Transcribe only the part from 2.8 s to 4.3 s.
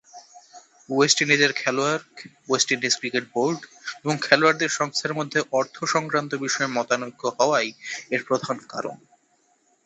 cricket board এবং